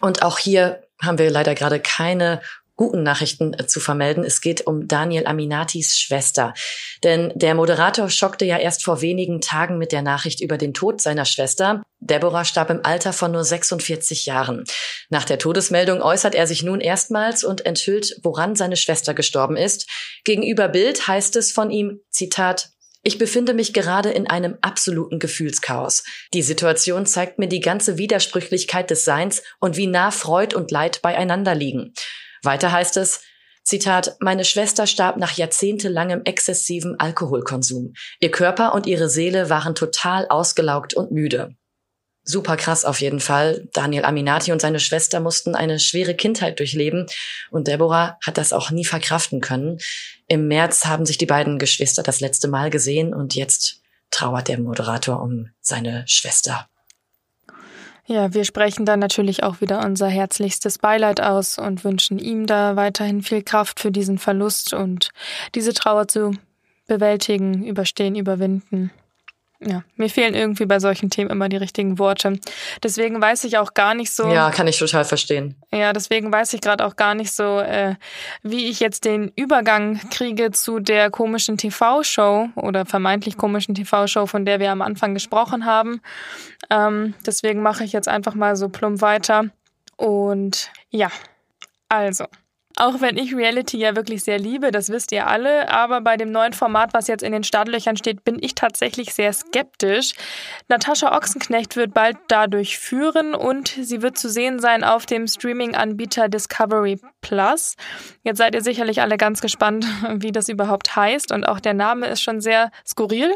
Und 0.00 0.22
auch 0.22 0.38
hier 0.38 0.84
haben 1.02 1.18
wir 1.18 1.28
leider 1.28 1.56
gerade 1.56 1.80
keine 1.80 2.40
guten 2.76 3.02
Nachrichten 3.02 3.54
äh, 3.54 3.66
zu 3.66 3.80
vermelden. 3.80 4.22
Es 4.24 4.40
geht 4.40 4.66
um 4.66 4.86
Daniel 4.86 5.26
Aminatis 5.26 5.98
Schwester. 5.98 6.54
Denn 7.02 7.32
der 7.34 7.54
Moderator 7.54 8.08
schockte 8.08 8.44
ja 8.44 8.58
erst 8.58 8.84
vor 8.84 9.00
wenigen 9.00 9.40
Tagen 9.40 9.78
mit 9.78 9.92
der 9.92 10.02
Nachricht 10.02 10.40
über 10.40 10.58
den 10.58 10.74
Tod 10.74 11.00
seiner 11.00 11.24
Schwester. 11.24 11.82
Deborah 12.00 12.44
starb 12.44 12.70
im 12.70 12.84
Alter 12.84 13.12
von 13.12 13.32
nur 13.32 13.44
46 13.44 14.26
Jahren. 14.26 14.64
Nach 15.08 15.24
der 15.24 15.38
Todesmeldung 15.38 16.02
äußert 16.02 16.34
er 16.34 16.46
sich 16.46 16.62
nun 16.62 16.80
erstmals 16.80 17.42
und 17.42 17.64
enthüllt, 17.64 18.16
woran 18.22 18.54
seine 18.54 18.76
Schwester 18.76 19.14
gestorben 19.14 19.56
ist. 19.56 19.88
Gegenüber 20.24 20.68
Bild 20.68 21.08
heißt 21.08 21.36
es 21.36 21.52
von 21.52 21.70
ihm, 21.70 22.00
Zitat, 22.10 22.70
ich 23.02 23.18
befinde 23.18 23.54
mich 23.54 23.72
gerade 23.72 24.10
in 24.10 24.26
einem 24.26 24.58
absoluten 24.62 25.20
Gefühlschaos. 25.20 26.02
Die 26.34 26.42
Situation 26.42 27.06
zeigt 27.06 27.38
mir 27.38 27.46
die 27.46 27.60
ganze 27.60 27.98
Widersprüchlichkeit 27.98 28.90
des 28.90 29.04
Seins 29.04 29.44
und 29.60 29.76
wie 29.76 29.86
nah 29.86 30.10
Freud 30.10 30.56
und 30.56 30.72
Leid 30.72 31.02
beieinander 31.02 31.54
liegen. 31.54 31.94
Weiter 32.46 32.72
heißt 32.72 32.96
es, 32.96 33.20
Zitat, 33.62 34.16
meine 34.20 34.44
Schwester 34.44 34.86
starb 34.86 35.16
nach 35.16 35.36
jahrzehntelangem 35.36 36.22
exzessiven 36.24 37.00
Alkoholkonsum. 37.00 37.94
Ihr 38.20 38.30
Körper 38.30 38.74
und 38.74 38.86
ihre 38.86 39.08
Seele 39.08 39.50
waren 39.50 39.74
total 39.74 40.28
ausgelaugt 40.28 40.94
und 40.94 41.10
müde. 41.10 41.56
Super 42.22 42.56
krass 42.56 42.84
auf 42.84 43.00
jeden 43.00 43.20
Fall. 43.20 43.68
Daniel 43.72 44.04
Aminati 44.04 44.52
und 44.52 44.60
seine 44.60 44.80
Schwester 44.80 45.20
mussten 45.20 45.54
eine 45.54 45.80
schwere 45.80 46.14
Kindheit 46.14 46.58
durchleben 46.60 47.06
und 47.50 47.66
Deborah 47.66 48.18
hat 48.24 48.38
das 48.38 48.52
auch 48.52 48.70
nie 48.70 48.84
verkraften 48.84 49.40
können. 49.40 49.78
Im 50.28 50.48
März 50.48 50.86
haben 50.86 51.06
sich 51.06 51.18
die 51.18 51.26
beiden 51.26 51.58
Geschwister 51.58 52.02
das 52.02 52.20
letzte 52.20 52.48
Mal 52.48 52.70
gesehen 52.70 53.14
und 53.14 53.34
jetzt 53.34 53.80
trauert 54.10 54.48
der 54.48 54.60
Moderator 54.60 55.20
um 55.20 55.50
seine 55.60 56.04
Schwester. 56.06 56.68
Ja, 58.08 58.32
wir 58.32 58.44
sprechen 58.44 58.86
dann 58.86 59.00
natürlich 59.00 59.42
auch 59.42 59.60
wieder 59.60 59.84
unser 59.84 60.06
herzlichstes 60.06 60.78
Beileid 60.78 61.20
aus 61.20 61.58
und 61.58 61.82
wünschen 61.82 62.20
ihm 62.20 62.46
da 62.46 62.76
weiterhin 62.76 63.20
viel 63.20 63.42
Kraft 63.42 63.80
für 63.80 63.90
diesen 63.90 64.18
Verlust 64.18 64.72
und 64.72 65.10
diese 65.56 65.74
Trauer 65.74 66.06
zu 66.06 66.30
bewältigen, 66.86 67.64
überstehen, 67.64 68.14
überwinden. 68.14 68.92
Ja, 69.60 69.82
mir 69.96 70.10
fehlen 70.10 70.34
irgendwie 70.34 70.66
bei 70.66 70.80
solchen 70.80 71.08
Themen 71.08 71.30
immer 71.30 71.48
die 71.48 71.56
richtigen 71.56 71.98
Worte. 71.98 72.38
Deswegen 72.82 73.20
weiß 73.20 73.44
ich 73.44 73.56
auch 73.56 73.72
gar 73.72 73.94
nicht 73.94 74.12
so. 74.12 74.28
Ja, 74.28 74.50
kann 74.50 74.66
ich 74.66 74.78
total 74.78 75.04
verstehen. 75.04 75.56
Ja, 75.72 75.92
deswegen 75.92 76.30
weiß 76.30 76.52
ich 76.52 76.60
gerade 76.60 76.84
auch 76.84 76.96
gar 76.96 77.14
nicht 77.14 77.32
so, 77.32 77.60
äh, 77.60 77.94
wie 78.42 78.68
ich 78.68 78.80
jetzt 78.80 79.04
den 79.04 79.32
Übergang 79.34 79.98
kriege 80.10 80.50
zu 80.50 80.78
der 80.78 81.10
komischen 81.10 81.56
TV-Show 81.56 82.50
oder 82.56 82.84
vermeintlich 82.84 83.38
komischen 83.38 83.74
TV-Show, 83.74 84.26
von 84.26 84.44
der 84.44 84.60
wir 84.60 84.70
am 84.70 84.82
Anfang 84.82 85.14
gesprochen 85.14 85.64
haben. 85.64 86.02
Ähm, 86.68 87.14
deswegen 87.24 87.62
mache 87.62 87.84
ich 87.84 87.92
jetzt 87.92 88.08
einfach 88.08 88.34
mal 88.34 88.56
so 88.56 88.68
plump 88.68 89.00
weiter. 89.00 89.46
Und 89.96 90.70
ja, 90.90 91.10
also. 91.88 92.26
Auch 92.78 93.00
wenn 93.00 93.16
ich 93.16 93.34
Reality 93.34 93.78
ja 93.78 93.96
wirklich 93.96 94.22
sehr 94.22 94.38
liebe, 94.38 94.70
das 94.70 94.90
wisst 94.90 95.10
ihr 95.10 95.26
alle, 95.26 95.70
aber 95.70 96.02
bei 96.02 96.18
dem 96.18 96.30
neuen 96.30 96.52
Format, 96.52 96.92
was 96.92 97.06
jetzt 97.08 97.22
in 97.22 97.32
den 97.32 97.42
Startlöchern 97.42 97.96
steht, 97.96 98.22
bin 98.22 98.36
ich 98.38 98.54
tatsächlich 98.54 99.14
sehr 99.14 99.32
skeptisch. 99.32 100.12
Natascha 100.68 101.16
Ochsenknecht 101.16 101.76
wird 101.76 101.94
bald 101.94 102.18
dadurch 102.28 102.78
führen 102.78 103.34
und 103.34 103.68
sie 103.68 104.02
wird 104.02 104.18
zu 104.18 104.28
sehen 104.28 104.58
sein 104.58 104.84
auf 104.84 105.06
dem 105.06 105.26
Streaming-Anbieter 105.26 106.28
Discovery 106.28 107.00
Plus. 107.22 107.76
Jetzt 108.24 108.36
seid 108.36 108.54
ihr 108.54 108.62
sicherlich 108.62 109.00
alle 109.00 109.16
ganz 109.16 109.40
gespannt, 109.40 109.86
wie 110.12 110.30
das 110.30 110.50
überhaupt 110.50 110.94
heißt 110.94 111.32
und 111.32 111.44
auch 111.48 111.60
der 111.60 111.74
Name 111.74 112.06
ist 112.08 112.20
schon 112.20 112.42
sehr 112.42 112.70
skurril. 112.86 113.32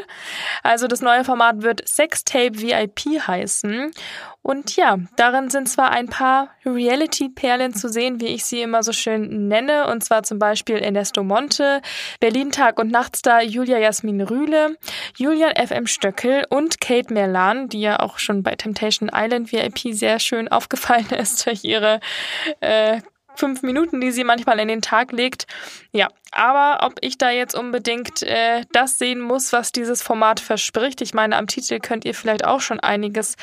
Also 0.61 0.85
das 0.85 1.01
neue 1.01 1.23
Format 1.23 1.63
wird 1.63 1.87
Sextape 1.87 2.61
VIP 2.61 3.27
heißen 3.27 3.91
Und 4.43 4.75
ja, 4.75 4.97
darin 5.17 5.49
sind 5.51 5.69
zwar 5.69 5.91
ein 5.91 6.07
paar 6.07 6.49
Reality-Perlen 6.65 7.75
zu 7.75 7.89
sehen, 7.89 8.19
wie 8.19 8.27
ich 8.27 8.43
sie 8.43 8.61
immer 8.61 8.81
so 8.81 8.91
schön 8.91 9.47
nenne, 9.47 9.87
und 9.87 10.03
zwar 10.03 10.23
zum 10.23 10.39
Beispiel 10.39 10.77
Ernesto 10.77 11.23
Monte, 11.23 11.81
Berlin 12.19 12.51
Tag 12.51 12.79
und 12.79 12.91
Nachtstar 12.91 13.43
Julia 13.43 13.77
Jasmin 13.77 14.21
Rühle, 14.21 14.77
Julian 15.15 15.53
FM 15.55 15.85
Stöckel 15.85 16.45
und 16.49 16.81
Kate 16.81 17.13
Merlan, 17.13 17.69
die 17.69 17.81
ja 17.81 17.99
auch 17.99 18.17
schon 18.17 18.41
bei 18.41 18.55
Temptation 18.55 19.11
Island 19.13 19.51
VIP 19.51 19.93
sehr 19.93 20.19
schön 20.19 20.47
aufgefallen 20.47 21.09
ist 21.17 21.45
durch 21.45 21.63
ihre 21.63 21.99
äh, 22.61 23.01
fünf 23.35 23.63
Minuten, 23.63 24.01
die 24.01 24.11
sie 24.11 24.23
manchmal 24.23 24.59
in 24.59 24.67
den 24.67 24.81
Tag 24.81 25.11
legt. 25.11 25.47
Ja, 25.91 26.07
aber 26.31 26.85
ob 26.85 26.93
ich 27.01 27.17
da 27.17 27.29
jetzt 27.29 27.55
unbedingt 27.55 28.23
äh, 28.23 28.63
das 28.71 28.97
sehen 28.97 29.19
muss, 29.19 29.53
was 29.53 29.71
dieses 29.71 30.01
Format 30.01 30.39
verspricht, 30.39 31.01
ich 31.01 31.13
meine, 31.13 31.37
am 31.37 31.47
Titel 31.47 31.79
könnt 31.79 32.05
ihr 32.05 32.13
vielleicht 32.13 32.45
auch 32.45 32.61
schon 32.61 32.79
einiges 32.79 33.35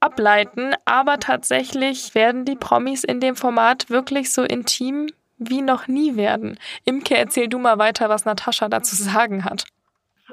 ableiten, 0.00 0.74
aber 0.84 1.18
tatsächlich 1.18 2.14
werden 2.14 2.44
die 2.44 2.56
Promis 2.56 3.04
in 3.04 3.20
dem 3.20 3.36
Format 3.36 3.90
wirklich 3.90 4.32
so 4.32 4.42
intim 4.42 5.08
wie 5.38 5.62
noch 5.62 5.88
nie 5.88 6.16
werden. 6.16 6.58
Imke, 6.84 7.16
erzähl 7.16 7.48
du 7.48 7.58
mal 7.58 7.78
weiter, 7.78 8.08
was 8.08 8.24
Natascha 8.24 8.68
dazu 8.68 8.94
sagen 8.96 9.44
hat. 9.44 9.64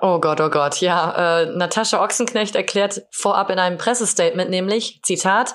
Oh 0.02 0.20
Gott, 0.20 0.40
oh 0.40 0.50
Gott, 0.50 0.80
ja. 0.82 1.42
Äh, 1.42 1.58
Natascha 1.58 2.02
Ochsenknecht 2.02 2.56
erklärt 2.56 3.02
vorab 3.12 3.50
in 3.50 3.60
einem 3.60 3.78
Pressestatement 3.78 4.50
nämlich, 4.50 5.02
Zitat, 5.04 5.54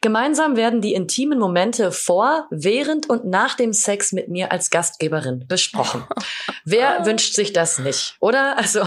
Gemeinsam 0.00 0.56
werden 0.56 0.80
die 0.80 0.94
intimen 0.94 1.38
Momente 1.38 1.90
vor, 1.90 2.46
während 2.50 3.10
und 3.10 3.24
nach 3.24 3.54
dem 3.54 3.72
Sex 3.72 4.12
mit 4.12 4.28
mir 4.28 4.52
als 4.52 4.70
Gastgeberin 4.70 5.46
besprochen. 5.48 6.04
Wer 6.64 7.04
wünscht 7.04 7.34
sich 7.34 7.52
das 7.52 7.78
nicht, 7.78 8.16
oder? 8.20 8.56
Also 8.56 8.80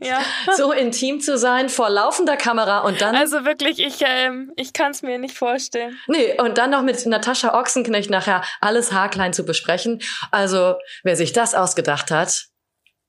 ja. 0.00 0.20
so 0.56 0.72
intim 0.72 1.20
zu 1.20 1.36
sein 1.36 1.68
vor 1.68 1.90
laufender 1.90 2.36
Kamera 2.36 2.80
und 2.80 3.00
dann. 3.00 3.16
Also 3.16 3.44
wirklich, 3.44 3.78
ich, 3.80 4.02
ähm, 4.06 4.52
ich 4.56 4.72
kann 4.72 4.92
es 4.92 5.02
mir 5.02 5.18
nicht 5.18 5.36
vorstellen. 5.36 5.98
Nee, 6.06 6.40
und 6.40 6.58
dann 6.58 6.70
noch 6.70 6.82
mit 6.82 7.04
Natascha 7.06 7.58
Ochsenknecht 7.58 8.10
nachher 8.10 8.42
alles 8.60 8.92
haarklein 8.92 9.32
zu 9.32 9.44
besprechen. 9.44 10.00
Also, 10.30 10.76
wer 11.02 11.16
sich 11.16 11.32
das 11.32 11.54
ausgedacht 11.54 12.10
hat, 12.10 12.46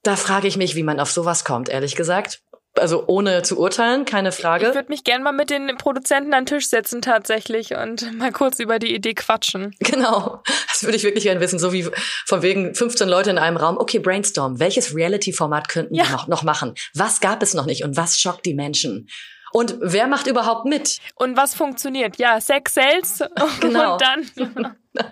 da 0.04 0.16
frage 0.16 0.48
ich 0.48 0.58
mich, 0.58 0.76
wie 0.76 0.84
man 0.84 1.00
auf 1.00 1.12
sowas 1.12 1.46
kommt, 1.46 1.70
ehrlich 1.70 1.96
gesagt 1.96 2.42
also 2.78 3.06
ohne 3.08 3.42
zu 3.44 3.60
urteilen, 3.60 4.06
keine 4.06 4.32
Frage. 4.32 4.70
Ich 4.70 4.76
würde 4.76 4.90
mich 4.90 5.04
gern 5.04 5.24
mal 5.24 5.32
mit 5.32 5.50
den 5.50 5.76
Produzenten 5.78 6.34
an 6.34 6.46
den 6.46 6.58
Tisch 6.58 6.68
setzen 6.68 7.02
tatsächlich 7.02 7.76
und 7.76 8.12
mal 8.18 8.32
kurz 8.32 8.60
über 8.60 8.80
die 8.80 8.94
Idee 8.94 9.14
quatschen. 9.14 9.76
Genau, 9.80 10.42
das 10.70 10.84
würde 10.84 10.96
ich 10.96 11.04
wirklich 11.04 11.26
gern 11.26 11.40
wissen, 11.40 11.60
so 11.60 11.74
wie 11.74 11.88
von 12.26 12.42
wegen 12.42 12.74
15 12.74 13.08
Leute 13.08 13.30
in 13.30 13.38
einem 13.38 13.58
Raum. 13.58 13.78
Okay, 13.78 14.00
Brainstorm, 14.00 14.60
welches 14.60 14.96
Reality-Format 14.96 15.70
könnten 15.70 15.96
ja. 15.96 16.06
wir 16.06 16.12
noch, 16.12 16.28
noch 16.28 16.44
machen? 16.44 16.76
Was 16.94 17.20
gab 17.20 17.44
es 17.44 17.54
noch 17.54 17.66
nicht 17.66 17.84
und 17.84 17.98
was 17.98 18.20
schockt 18.20 18.46
die 18.46 18.54
Menschen? 18.54 19.08
Und 19.52 19.76
wer 19.82 20.08
macht 20.08 20.28
überhaupt 20.28 20.66
mit? 20.66 21.00
Und 21.16 21.36
was 21.36 21.54
funktioniert? 21.54 22.18
Ja, 22.18 22.40
Sex 22.40 22.74
Sales 22.74 23.24
genau. 23.60 23.94
und 23.94 24.02
dann. 24.02 24.78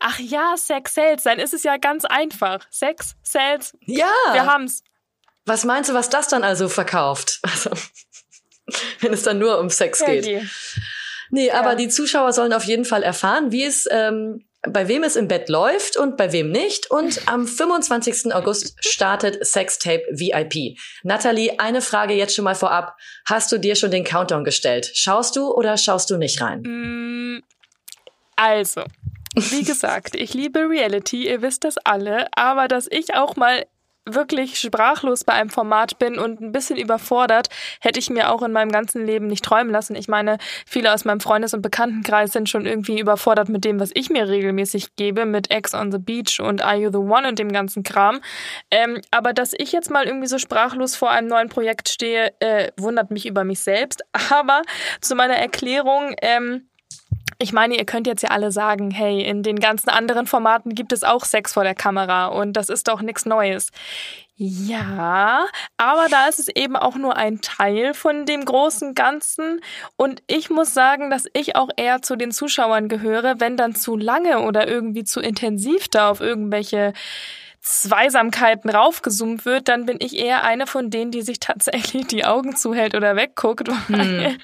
Ach 0.00 0.18
ja, 0.18 0.54
Sex 0.56 0.94
Sales, 0.94 1.22
dann 1.22 1.38
ist 1.38 1.54
es 1.54 1.62
ja 1.62 1.76
ganz 1.76 2.04
einfach. 2.04 2.66
Sex 2.70 3.14
Sales. 3.22 3.76
Ja. 3.86 4.10
Wir 4.32 4.46
haben's. 4.46 4.82
Was 5.44 5.64
meinst 5.64 5.90
du, 5.90 5.94
was 5.94 6.08
das 6.08 6.28
dann 6.28 6.44
also 6.44 6.68
verkauft? 6.68 7.40
Also, 7.52 7.70
wenn 9.00 9.12
es 9.12 9.24
dann 9.24 9.40
nur 9.40 9.58
um 9.58 9.68
Sex 9.68 9.98
ja, 10.00 10.06
geht. 10.06 10.24
Die. 10.24 10.48
Nee, 11.30 11.48
ja. 11.48 11.54
aber 11.54 11.74
die 11.74 11.88
Zuschauer 11.88 12.32
sollen 12.32 12.52
auf 12.52 12.64
jeden 12.64 12.84
Fall 12.84 13.02
erfahren, 13.02 13.50
wie 13.50 13.64
es, 13.64 13.88
ähm, 13.90 14.44
bei 14.62 14.86
wem 14.86 15.02
es 15.02 15.16
im 15.16 15.26
Bett 15.26 15.48
läuft 15.48 15.96
und 15.96 16.16
bei 16.16 16.32
wem 16.32 16.50
nicht. 16.50 16.90
Und 16.90 17.26
am 17.26 17.46
25. 17.46 18.32
August 18.32 18.76
startet 18.86 19.44
Sextape 19.44 20.04
VIP. 20.10 20.78
Natalie, 21.02 21.58
eine 21.58 21.82
Frage 21.82 22.14
jetzt 22.14 22.34
schon 22.34 22.44
mal 22.44 22.54
vorab. 22.54 22.96
Hast 23.26 23.50
du 23.50 23.58
dir 23.58 23.74
schon 23.74 23.90
den 23.90 24.04
Countdown 24.04 24.44
gestellt? 24.44 24.90
Schaust 24.94 25.34
du 25.34 25.50
oder 25.50 25.76
schaust 25.76 26.08
du 26.10 26.16
nicht 26.16 26.40
rein? 26.40 26.62
Mm, 26.62 27.42
also, 28.36 28.84
wie 29.34 29.64
gesagt, 29.64 30.14
ich 30.14 30.34
liebe 30.34 30.60
Reality, 30.60 31.26
ihr 31.28 31.42
wisst 31.42 31.64
das 31.64 31.78
alle, 31.78 32.26
aber 32.36 32.68
dass 32.68 32.86
ich 32.90 33.14
auch 33.14 33.36
mal 33.36 33.64
wirklich 34.04 34.58
sprachlos 34.58 35.24
bei 35.24 35.32
einem 35.34 35.50
Format 35.50 35.98
bin 35.98 36.18
und 36.18 36.40
ein 36.40 36.52
bisschen 36.52 36.76
überfordert, 36.76 37.48
hätte 37.80 37.98
ich 37.98 38.10
mir 38.10 38.32
auch 38.32 38.42
in 38.42 38.52
meinem 38.52 38.72
ganzen 38.72 39.06
Leben 39.06 39.26
nicht 39.26 39.44
träumen 39.44 39.72
lassen. 39.72 39.94
Ich 39.94 40.08
meine, 40.08 40.38
viele 40.66 40.92
aus 40.92 41.04
meinem 41.04 41.20
Freundes- 41.20 41.54
und 41.54 41.62
Bekanntenkreis 41.62 42.32
sind 42.32 42.48
schon 42.48 42.66
irgendwie 42.66 42.98
überfordert 42.98 43.48
mit 43.48 43.64
dem, 43.64 43.78
was 43.78 43.90
ich 43.94 44.10
mir 44.10 44.28
regelmäßig 44.28 44.96
gebe, 44.96 45.24
mit 45.24 45.50
Ex 45.50 45.74
on 45.74 45.92
the 45.92 45.98
Beach 45.98 46.40
und 46.40 46.62
Are 46.62 46.76
You 46.76 46.90
the 46.90 46.98
One 46.98 47.28
und 47.28 47.38
dem 47.38 47.52
ganzen 47.52 47.82
Kram. 47.82 48.20
Ähm, 48.70 49.00
aber 49.10 49.32
dass 49.32 49.52
ich 49.56 49.72
jetzt 49.72 49.90
mal 49.90 50.06
irgendwie 50.06 50.26
so 50.26 50.38
sprachlos 50.38 50.96
vor 50.96 51.10
einem 51.10 51.28
neuen 51.28 51.48
Projekt 51.48 51.88
stehe, 51.88 52.32
äh, 52.40 52.72
wundert 52.76 53.10
mich 53.10 53.26
über 53.26 53.44
mich 53.44 53.60
selbst. 53.60 54.02
Aber 54.30 54.62
zu 55.00 55.14
meiner 55.14 55.34
Erklärung, 55.34 56.14
ähm, 56.22 56.68
ich 57.42 57.52
meine, 57.52 57.76
ihr 57.76 57.84
könnt 57.84 58.06
jetzt 58.06 58.22
ja 58.22 58.30
alle 58.30 58.52
sagen, 58.52 58.90
hey, 58.90 59.20
in 59.22 59.42
den 59.42 59.58
ganzen 59.58 59.90
anderen 59.90 60.26
Formaten 60.26 60.74
gibt 60.74 60.92
es 60.92 61.02
auch 61.02 61.24
Sex 61.24 61.54
vor 61.54 61.64
der 61.64 61.74
Kamera 61.74 62.26
und 62.26 62.52
das 62.52 62.68
ist 62.68 62.86
doch 62.86 63.02
nichts 63.02 63.26
Neues. 63.26 63.70
Ja, 64.36 65.44
aber 65.76 66.06
da 66.08 66.26
ist 66.28 66.38
es 66.38 66.48
eben 66.48 66.76
auch 66.76 66.96
nur 66.96 67.16
ein 67.16 67.40
Teil 67.40 67.94
von 67.94 68.26
dem 68.26 68.44
großen 68.44 68.94
Ganzen. 68.94 69.60
Und 69.96 70.22
ich 70.26 70.50
muss 70.50 70.72
sagen, 70.72 71.10
dass 71.10 71.26
ich 71.32 71.54
auch 71.54 71.68
eher 71.76 72.00
zu 72.02 72.16
den 72.16 72.32
Zuschauern 72.32 72.88
gehöre, 72.88 73.40
wenn 73.40 73.56
dann 73.56 73.74
zu 73.74 73.96
lange 73.96 74.40
oder 74.40 74.66
irgendwie 74.66 75.04
zu 75.04 75.20
intensiv 75.20 75.88
da 75.88 76.10
auf 76.10 76.20
irgendwelche 76.20 76.92
Zweisamkeiten 77.60 78.70
raufgezoomt 78.70 79.44
wird, 79.44 79.68
dann 79.68 79.86
bin 79.86 79.98
ich 80.00 80.16
eher 80.16 80.42
eine 80.42 80.66
von 80.66 80.90
denen, 80.90 81.12
die 81.12 81.22
sich 81.22 81.38
tatsächlich 81.38 82.06
die 82.08 82.24
Augen 82.24 82.56
zuhält 82.56 82.94
oder 82.94 83.16
wegguckt. 83.16 83.68
Hm. 83.88 84.38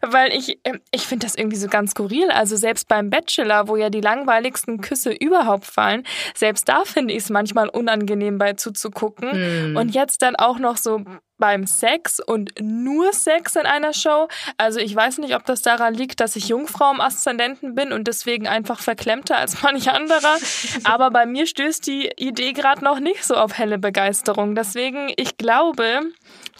Weil 0.00 0.32
ich, 0.32 0.58
ähm, 0.64 0.80
ich 0.90 1.06
finde 1.06 1.26
das 1.26 1.34
irgendwie 1.34 1.56
so 1.56 1.68
ganz 1.68 1.92
skurril. 1.92 2.30
Also 2.30 2.56
selbst 2.56 2.88
beim 2.88 3.10
Bachelor, 3.10 3.68
wo 3.68 3.76
ja 3.76 3.90
die 3.90 4.00
langweiligsten 4.00 4.80
Küsse 4.80 5.12
überhaupt 5.12 5.66
fallen, 5.66 6.04
selbst 6.34 6.68
da 6.68 6.84
finde 6.84 7.14
ich 7.14 7.24
es 7.24 7.30
manchmal 7.30 7.68
unangenehm 7.68 8.38
bei 8.38 8.54
zuzugucken. 8.54 9.72
Mm. 9.72 9.76
Und 9.76 9.94
jetzt 9.94 10.22
dann 10.22 10.36
auch 10.36 10.58
noch 10.58 10.76
so 10.76 11.04
beim 11.42 11.66
Sex 11.66 12.20
und 12.20 12.52
nur 12.60 13.12
Sex 13.12 13.56
in 13.56 13.66
einer 13.66 13.92
Show. 13.92 14.28
Also 14.58 14.78
ich 14.78 14.94
weiß 14.94 15.18
nicht, 15.18 15.34
ob 15.34 15.44
das 15.44 15.60
daran 15.60 15.92
liegt, 15.92 16.20
dass 16.20 16.36
ich 16.36 16.46
Jungfrau 16.46 16.92
im 16.92 17.00
Aszendenten 17.00 17.74
bin 17.74 17.92
und 17.92 18.06
deswegen 18.06 18.46
einfach 18.46 18.78
verklemmter 18.78 19.38
als 19.38 19.60
manch 19.60 19.90
anderer. 19.90 20.36
Aber 20.84 21.10
bei 21.10 21.26
mir 21.26 21.48
stößt 21.48 21.84
die 21.84 22.12
Idee 22.16 22.52
gerade 22.52 22.84
noch 22.84 23.00
nicht 23.00 23.24
so 23.24 23.34
auf 23.34 23.58
helle 23.58 23.78
Begeisterung. 23.78 24.54
Deswegen, 24.54 25.12
ich 25.16 25.36
glaube, 25.36 26.02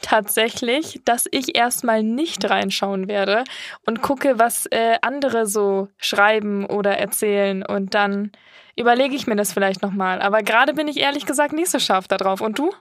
tatsächlich, 0.00 1.00
dass 1.04 1.28
ich 1.30 1.56
erstmal 1.56 2.02
nicht 2.02 2.50
reinschauen 2.50 3.06
werde 3.06 3.44
und 3.86 4.02
gucke, 4.02 4.40
was 4.40 4.66
äh, 4.66 4.96
andere 5.00 5.46
so 5.46 5.90
schreiben 5.96 6.66
oder 6.66 6.98
erzählen 6.98 7.64
und 7.64 7.94
dann 7.94 8.32
überlege 8.74 9.14
ich 9.14 9.28
mir 9.28 9.36
das 9.36 9.52
vielleicht 9.52 9.80
nochmal. 9.80 10.20
Aber 10.20 10.42
gerade 10.42 10.74
bin 10.74 10.88
ich 10.88 10.98
ehrlich 10.98 11.24
gesagt 11.24 11.52
nicht 11.52 11.70
so 11.70 11.78
scharf 11.78 12.08
darauf. 12.08 12.40
Und 12.40 12.58
du? 12.58 12.72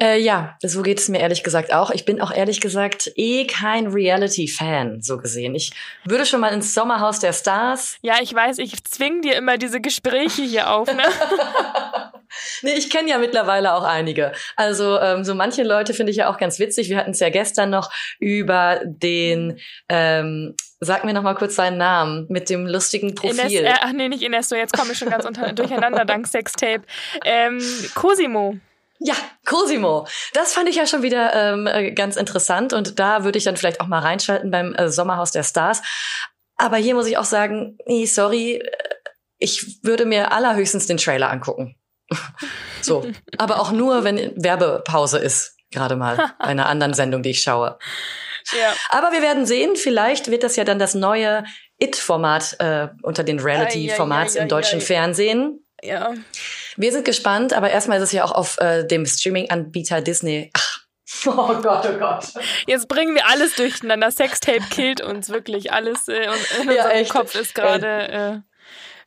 Äh, 0.00 0.20
ja, 0.20 0.56
so 0.62 0.82
geht 0.82 0.98
es 0.98 1.08
mir 1.08 1.20
ehrlich 1.20 1.42
gesagt 1.42 1.72
auch. 1.72 1.90
Ich 1.90 2.04
bin 2.04 2.20
auch 2.20 2.32
ehrlich 2.32 2.60
gesagt 2.60 3.10
eh 3.16 3.46
kein 3.46 3.86
Reality-Fan, 3.86 5.02
so 5.02 5.18
gesehen. 5.18 5.54
Ich 5.54 5.72
würde 6.04 6.26
schon 6.26 6.40
mal 6.40 6.52
ins 6.52 6.74
Sommerhaus 6.74 7.18
der 7.18 7.32
Stars. 7.32 7.96
Ja, 8.02 8.16
ich 8.20 8.34
weiß, 8.34 8.58
ich 8.58 8.82
zwing 8.84 9.22
dir 9.22 9.36
immer 9.36 9.58
diese 9.58 9.80
Gespräche 9.80 10.42
hier 10.42 10.70
auf, 10.70 10.92
ne? 10.92 11.02
nee, 12.62 12.74
ich 12.74 12.90
kenne 12.90 13.10
ja 13.10 13.18
mittlerweile 13.18 13.74
auch 13.74 13.84
einige. 13.84 14.32
Also 14.56 14.98
ähm, 15.00 15.24
so 15.24 15.34
manche 15.34 15.62
Leute 15.62 15.94
finde 15.94 16.10
ich 16.10 16.18
ja 16.18 16.30
auch 16.30 16.38
ganz 16.38 16.58
witzig. 16.58 16.88
Wir 16.88 16.98
hatten 16.98 17.12
es 17.12 17.20
ja 17.20 17.30
gestern 17.30 17.70
noch 17.70 17.90
über 18.18 18.80
den 18.84 19.58
ähm, 19.88 20.54
Sag 20.78 21.06
mir 21.06 21.14
noch 21.14 21.22
mal 21.22 21.34
kurz 21.34 21.56
seinen 21.56 21.78
Namen 21.78 22.26
mit 22.28 22.50
dem 22.50 22.66
lustigen 22.66 23.14
Profil. 23.14 23.40
Ines, 23.40 23.52
äh, 23.52 23.72
ach 23.80 23.92
nee, 23.92 24.10
nicht 24.10 24.22
Inesto, 24.22 24.56
jetzt 24.56 24.76
komme 24.76 24.92
ich 24.92 24.98
schon 24.98 25.08
ganz 25.08 25.24
unter, 25.24 25.54
durcheinander 25.54 26.04
dank 26.04 26.26
Sextape. 26.26 26.82
Ähm, 27.24 27.58
Cosimo. 27.94 28.58
Ja, 28.98 29.14
Cosimo. 29.44 30.06
Das 30.32 30.54
fand 30.54 30.68
ich 30.68 30.76
ja 30.76 30.86
schon 30.86 31.02
wieder 31.02 31.34
ähm, 31.34 31.66
äh, 31.66 31.92
ganz 31.92 32.16
interessant 32.16 32.72
und 32.72 32.98
da 32.98 33.24
würde 33.24 33.38
ich 33.38 33.44
dann 33.44 33.56
vielleicht 33.56 33.80
auch 33.80 33.86
mal 33.86 34.00
reinschalten 34.00 34.50
beim 34.50 34.74
äh, 34.74 34.90
Sommerhaus 34.90 35.32
der 35.32 35.42
Stars. 35.42 35.82
Aber 36.56 36.76
hier 36.76 36.94
muss 36.94 37.06
ich 37.06 37.18
auch 37.18 37.24
sagen, 37.24 37.78
nee, 37.86 38.06
sorry, 38.06 38.56
äh, 38.56 38.70
ich 39.38 39.84
würde 39.84 40.06
mir 40.06 40.32
allerhöchstens 40.32 40.86
den 40.86 40.96
Trailer 40.96 41.30
angucken. 41.30 41.76
so, 42.82 43.06
aber 43.36 43.60
auch 43.60 43.72
nur, 43.72 44.04
wenn 44.04 44.32
Werbepause 44.36 45.18
ist, 45.18 45.56
gerade 45.70 45.96
mal 45.96 46.16
bei 46.38 46.46
einer 46.46 46.66
anderen 46.66 46.94
Sendung, 46.94 47.22
die 47.22 47.30
ich 47.30 47.42
schaue. 47.42 47.78
Ja. 48.52 48.72
Aber 48.90 49.12
wir 49.12 49.22
werden 49.22 49.44
sehen, 49.44 49.76
vielleicht 49.76 50.30
wird 50.30 50.44
das 50.44 50.56
ja 50.56 50.64
dann 50.64 50.78
das 50.78 50.94
neue 50.94 51.44
It-Format 51.78 52.56
äh, 52.60 52.88
unter 53.02 53.24
den 53.24 53.40
Reality-Formats 53.40 54.36
im 54.36 54.48
deutschen 54.48 54.80
Fernsehen. 54.80 55.66
Ja. 55.82 56.14
Wir 56.76 56.92
sind 56.92 57.04
gespannt, 57.04 57.52
aber 57.52 57.70
erstmal 57.70 57.98
ist 57.98 58.04
es 58.04 58.12
ja 58.12 58.24
auch 58.24 58.32
auf 58.32 58.58
äh, 58.58 58.84
dem 58.84 59.06
Streaming-Anbieter 59.06 60.00
Disney. 60.00 60.50
Ach. 60.54 60.80
Oh 61.24 61.54
Gott, 61.62 61.86
oh 61.88 61.98
Gott. 61.98 62.26
Jetzt 62.66 62.88
bringen 62.88 63.14
wir 63.14 63.28
alles 63.28 63.54
durcheinander. 63.54 64.10
Sextape 64.10 64.62
killt 64.70 65.00
uns 65.00 65.28
wirklich. 65.28 65.72
Alles 65.72 66.08
äh, 66.08 66.14
in 66.14 66.68
ja, 66.68 66.84
unserem 66.84 66.90
echt. 66.90 67.10
Kopf 67.10 67.34
ist 67.34 67.54
gerade 67.54 68.08
äh, 68.08 68.38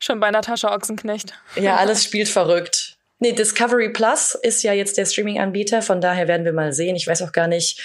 schon 0.00 0.18
bei 0.18 0.30
Natascha 0.30 0.74
Ochsenknecht. 0.74 1.34
Ja, 1.56 1.76
alles 1.76 2.02
spielt 2.02 2.28
verrückt. 2.28 2.96
Nee, 3.18 3.32
Discovery 3.32 3.90
Plus 3.90 4.34
ist 4.34 4.62
ja 4.62 4.72
jetzt 4.72 4.96
der 4.96 5.04
Streaming-Anbieter, 5.04 5.82
von 5.82 6.00
daher 6.00 6.26
werden 6.26 6.44
wir 6.44 6.54
mal 6.54 6.72
sehen. 6.72 6.96
Ich 6.96 7.06
weiß 7.06 7.22
auch 7.22 7.32
gar 7.32 7.48
nicht, 7.48 7.80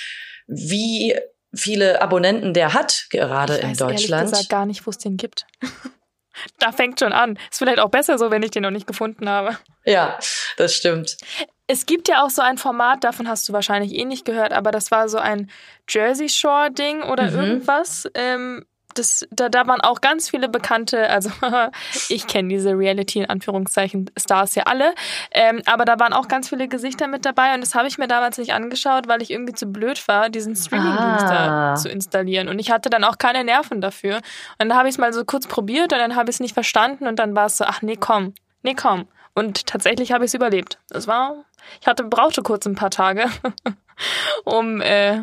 wie 0.47 1.13
viele 1.53 2.01
Abonnenten 2.01 2.53
der 2.53 2.73
hat, 2.73 3.07
gerade 3.09 3.57
ich 3.57 3.63
in 3.63 3.69
weiß 3.71 3.77
Deutschland. 3.77 4.21
Ehrlich 4.21 4.31
gesagt 4.31 4.49
gar 4.49 4.65
nicht, 4.65 4.85
wo 4.85 4.91
es 4.91 4.97
den 4.97 5.17
gibt. 5.17 5.45
da 6.59 6.71
fängt 6.71 6.99
schon 6.99 7.13
an. 7.13 7.37
Ist 7.51 7.59
vielleicht 7.59 7.79
auch 7.79 7.89
besser 7.89 8.17
so, 8.17 8.31
wenn 8.31 8.43
ich 8.43 8.51
den 8.51 8.63
noch 8.63 8.71
nicht 8.71 8.87
gefunden 8.87 9.29
habe. 9.29 9.57
Ja, 9.85 10.17
das 10.57 10.73
stimmt. 10.75 11.17
Es 11.67 11.85
gibt 11.85 12.07
ja 12.07 12.23
auch 12.23 12.29
so 12.29 12.41
ein 12.41 12.57
Format, 12.57 13.03
davon 13.03 13.27
hast 13.27 13.47
du 13.49 13.53
wahrscheinlich 13.53 13.93
eh 13.95 14.05
nicht 14.05 14.25
gehört, 14.25 14.53
aber 14.53 14.71
das 14.71 14.91
war 14.91 15.09
so 15.09 15.17
ein 15.17 15.49
Jersey 15.89 16.29
Shore 16.29 16.69
Ding 16.71 17.01
oder 17.03 17.31
Mhm. 17.31 17.37
irgendwas. 17.39 18.07
Ähm, 18.13 18.65
das, 18.95 19.27
da, 19.31 19.49
da 19.49 19.67
waren 19.67 19.81
auch 19.81 20.01
ganz 20.01 20.29
viele 20.29 20.49
bekannte, 20.49 21.09
also 21.09 21.29
ich 22.09 22.27
kenne 22.27 22.49
diese 22.49 22.71
Reality 22.71 23.19
in 23.19 23.29
Anführungszeichen 23.29 24.09
Stars 24.17 24.55
ja 24.55 24.63
alle, 24.63 24.95
ähm, 25.31 25.61
aber 25.65 25.85
da 25.85 25.99
waren 25.99 26.13
auch 26.13 26.27
ganz 26.27 26.49
viele 26.49 26.67
Gesichter 26.67 27.07
mit 27.07 27.25
dabei 27.25 27.53
und 27.53 27.61
das 27.61 27.75
habe 27.75 27.87
ich 27.87 27.97
mir 27.97 28.07
damals 28.07 28.37
nicht 28.37 28.53
angeschaut, 28.53 29.07
weil 29.07 29.21
ich 29.21 29.31
irgendwie 29.31 29.53
zu 29.53 29.67
blöd 29.67 30.07
war, 30.07 30.29
diesen 30.29 30.55
Streamingdienst 30.55 31.25
Ah. 31.25 31.73
da 31.73 31.75
zu 31.75 31.89
installieren 31.89 32.47
und 32.49 32.59
ich 32.59 32.71
hatte 32.71 32.89
dann 32.89 33.03
auch 33.03 33.17
keine 33.17 33.43
Nerven 33.43 33.81
dafür. 33.81 34.17
Und 34.17 34.69
dann 34.69 34.75
habe 34.75 34.87
ich 34.87 34.95
es 34.95 34.97
mal 34.99 35.13
so 35.13 35.23
kurz 35.25 35.47
probiert 35.47 35.93
und 35.93 35.99
dann 35.99 36.15
habe 36.15 36.29
ich 36.29 36.37
es 36.37 36.39
nicht 36.39 36.53
verstanden 36.53 37.07
und 37.07 37.17
dann 37.19 37.35
war 37.35 37.45
es 37.45 37.57
so, 37.57 37.65
ach 37.65 37.81
nee, 37.81 37.97
komm, 37.99 38.33
nee, 38.63 38.73
komm. 38.73 39.07
Und 39.33 39.65
tatsächlich 39.67 40.11
habe 40.13 40.23
ich 40.23 40.29
es 40.29 40.33
überlebt. 40.33 40.79
Das 40.89 41.07
war, 41.07 41.43
ich 41.81 41.87
hatte, 41.87 42.03
brauchte 42.05 42.41
kurz 42.41 42.65
ein 42.65 42.75
paar 42.75 42.89
Tage, 42.89 43.25
um, 44.43 44.81
äh, 44.81 45.21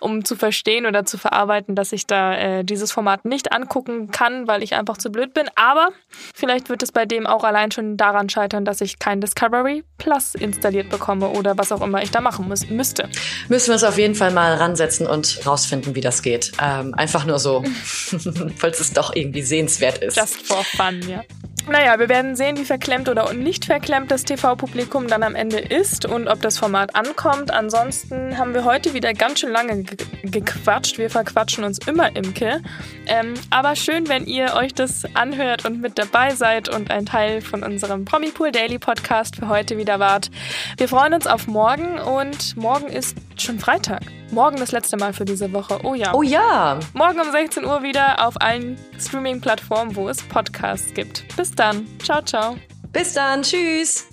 um 0.00 0.24
zu 0.24 0.36
verstehen 0.36 0.86
oder 0.86 1.04
zu 1.04 1.18
verarbeiten, 1.18 1.74
dass 1.74 1.92
ich 1.92 2.06
da 2.06 2.34
äh, 2.34 2.64
dieses 2.64 2.92
Format 2.92 3.24
nicht 3.24 3.52
angucken 3.52 4.10
kann, 4.10 4.46
weil 4.46 4.62
ich 4.62 4.74
einfach 4.74 4.98
zu 4.98 5.10
blöd 5.10 5.34
bin. 5.34 5.46
Aber 5.54 5.88
vielleicht 6.34 6.68
wird 6.68 6.82
es 6.82 6.92
bei 6.92 7.06
dem 7.06 7.26
auch 7.26 7.44
allein 7.44 7.70
schon 7.70 7.96
daran 7.96 8.28
scheitern, 8.28 8.64
dass 8.64 8.80
ich 8.80 8.98
kein 8.98 9.20
Discovery 9.20 9.84
Plus 9.98 10.34
installiert 10.34 10.90
bekomme 10.90 11.28
oder 11.28 11.56
was 11.58 11.72
auch 11.72 11.80
immer 11.80 12.02
ich 12.02 12.10
da 12.10 12.20
machen 12.20 12.48
muss, 12.48 12.68
müsste. 12.68 13.08
Müssen 13.48 13.68
wir 13.68 13.74
uns 13.74 13.84
auf 13.84 13.98
jeden 13.98 14.14
Fall 14.14 14.32
mal 14.32 14.54
ransetzen 14.54 15.06
und 15.06 15.46
rausfinden, 15.46 15.94
wie 15.94 16.00
das 16.00 16.22
geht. 16.22 16.52
Ähm, 16.60 16.94
einfach 16.94 17.24
nur 17.24 17.38
so, 17.38 17.62
falls 18.56 18.80
es 18.80 18.92
doch 18.92 19.14
irgendwie 19.14 19.42
sehenswert 19.42 19.98
ist. 19.98 20.16
Just 20.16 20.46
for 20.46 20.64
fun, 20.64 21.00
ja. 21.08 21.22
Naja, 21.68 21.98
wir 22.00 22.08
werden 22.08 22.34
sehen, 22.34 22.56
wie 22.56 22.64
verklemmt 22.64 23.08
oder 23.08 23.32
nicht 23.32 23.64
verklemmt 23.66 24.10
das 24.10 24.24
TV-Publikum 24.24 25.06
dann 25.06 25.22
am 25.22 25.36
Ende 25.36 25.58
ist 25.58 26.04
und 26.04 26.26
ob 26.26 26.40
das 26.42 26.58
Format 26.58 26.96
ankommt. 26.96 27.52
Ansonsten 27.52 28.36
haben 28.36 28.52
wir 28.52 28.64
heute 28.64 28.94
wieder 28.94 29.14
ganz 29.14 29.40
schön 29.40 29.50
lange 29.50 29.84
ge 29.84 29.96
gequatscht. 30.24 30.98
Wir 30.98 31.10
verquatschen 31.10 31.62
uns 31.64 31.78
immer, 31.86 32.14
Imke. 32.16 32.60
Ähm, 33.06 33.34
aber 33.50 33.76
schön, 33.76 34.08
wenn 34.08 34.26
ihr 34.26 34.54
euch 34.54 34.74
das 34.74 35.04
anhört 35.14 35.64
und 35.64 35.80
mit 35.80 35.98
dabei 35.98 36.34
seid 36.34 36.68
und 36.68 36.90
ein 36.90 37.06
Teil 37.06 37.40
von 37.40 37.62
unserem 37.62 38.04
Promipool 38.04 38.50
Daily 38.50 38.78
Podcast 38.78 39.36
für 39.36 39.48
heute 39.48 39.76
wieder 39.76 40.00
wart. 40.00 40.30
Wir 40.78 40.88
freuen 40.88 41.14
uns 41.14 41.26
auf 41.26 41.46
morgen 41.46 41.98
und 41.98 42.56
morgen 42.56 42.86
ist 42.86 43.16
schon 43.36 43.58
Freitag. 43.58 44.02
Morgen 44.32 44.56
das 44.56 44.72
letzte 44.72 44.96
Mal 44.96 45.12
für 45.12 45.26
diese 45.26 45.52
Woche. 45.52 45.78
Oh 45.82 45.94
ja. 45.94 46.14
Oh 46.14 46.22
ja, 46.22 46.80
Morgen 46.94 47.20
um 47.20 47.30
16 47.30 47.66
Uhr 47.66 47.82
wieder 47.82 48.26
auf 48.26 48.40
allen 48.40 48.78
Streaming-Plattformen, 48.98 49.94
wo 49.94 50.08
es 50.08 50.22
Podcasts 50.22 50.94
gibt. 50.94 51.24
Bis 51.36 51.50
dann. 51.50 51.86
Ciao, 52.02 52.22
ciao. 52.22 52.56
bis 52.94 53.12
dann, 53.12 53.42
tschüss. 53.42 54.06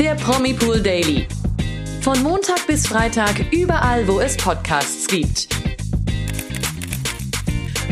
Der 0.00 0.16
Promipool 0.16 0.80
Daily. 0.80 1.28
Von 2.02 2.20
Montag 2.24 2.66
bis 2.66 2.88
Freitag 2.88 3.52
überall, 3.52 4.06
wo 4.08 4.18
es 4.18 4.36
Podcasts 4.36 5.06
gibt. 5.06 5.48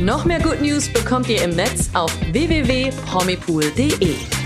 Noch 0.00 0.24
mehr 0.24 0.40
Good 0.40 0.60
News 0.60 0.92
bekommt 0.92 1.28
ihr 1.28 1.42
im 1.42 1.50
Netz 1.50 1.90
auf 1.94 2.12
www.promipool.de. 2.32 4.37